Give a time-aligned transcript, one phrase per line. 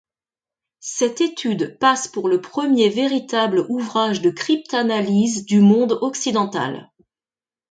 [0.79, 6.91] Cette étude passe pour le premier véritable ouvrage de cryptanalyse du monde occidental.